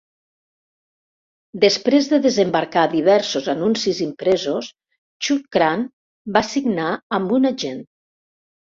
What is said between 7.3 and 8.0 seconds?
un agent.